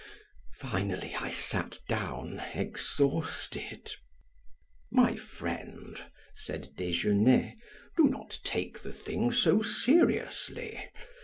[0.55, 3.91] Finally I sat down exhausted.
[4.89, 7.55] "My friend," said Desgenais,
[7.97, 10.83] "do not take the thing so seriously.